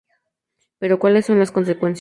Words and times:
Pero 0.79 0.97
¿cuáles 0.99 1.25
serán 1.27 1.39
las 1.41 1.51
consecuencias? 1.51 1.89